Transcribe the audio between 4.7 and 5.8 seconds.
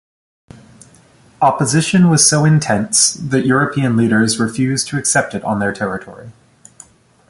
to accept it on their